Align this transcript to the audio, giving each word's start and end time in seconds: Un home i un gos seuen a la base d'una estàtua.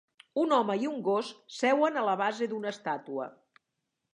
Un 0.43 0.53
home 0.55 0.77
i 0.83 0.87
un 0.91 1.03
gos 1.09 1.29
seuen 1.57 1.99
a 2.03 2.07
la 2.09 2.15
base 2.25 2.49
d'una 2.55 2.73
estàtua. 2.77 3.29